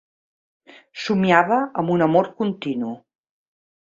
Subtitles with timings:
[1.01, 2.93] Somiava amb un amor continu